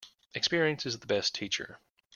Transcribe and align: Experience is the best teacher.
Experience 0.33 0.87
is 0.87 0.97
the 0.97 1.05
best 1.05 1.35
teacher. 1.35 1.77